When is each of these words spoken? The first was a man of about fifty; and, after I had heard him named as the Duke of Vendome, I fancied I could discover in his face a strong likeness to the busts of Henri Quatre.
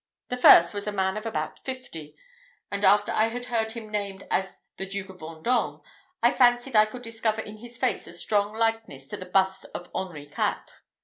The 0.29 0.37
first 0.37 0.73
was 0.73 0.87
a 0.87 0.91
man 0.91 1.15
of 1.15 1.27
about 1.27 1.59
fifty; 1.63 2.15
and, 2.71 2.83
after 2.83 3.11
I 3.11 3.27
had 3.27 3.45
heard 3.53 3.73
him 3.73 3.91
named 3.91 4.25
as 4.31 4.57
the 4.77 4.87
Duke 4.87 5.09
of 5.09 5.19
Vendome, 5.19 5.83
I 6.23 6.31
fancied 6.31 6.75
I 6.75 6.85
could 6.87 7.03
discover 7.03 7.41
in 7.43 7.57
his 7.57 7.77
face 7.77 8.07
a 8.07 8.13
strong 8.13 8.51
likeness 8.55 9.09
to 9.09 9.17
the 9.17 9.27
busts 9.27 9.65
of 9.65 9.91
Henri 9.93 10.25
Quatre. 10.25 10.73